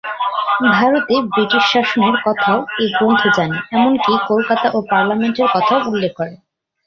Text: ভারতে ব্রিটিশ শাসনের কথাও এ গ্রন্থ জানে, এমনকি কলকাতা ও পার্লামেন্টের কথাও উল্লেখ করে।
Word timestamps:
ভারতে 0.69 1.15
ব্রিটিশ 1.27 1.63
শাসনের 1.73 2.15
কথাও 2.25 2.59
এ 2.79 2.85
গ্রন্থ 2.95 3.21
জানে, 3.37 3.57
এমনকি 3.75 4.11
কলকাতা 4.29 4.67
ও 4.73 4.79
পার্লামেন্টের 4.91 5.47
কথাও 5.55 5.79
উল্লেখ 5.89 6.11
করে। 6.19 6.33